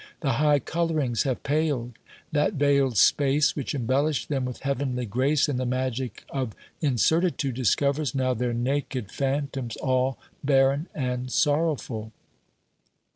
[0.21, 1.91] The high colourings have paled;
[2.31, 8.15] that veiled space which embellished them with heavenly grace in the magic of incertitude, discovers
[8.15, 12.11] now their naked phantoms all barren and sorrowful.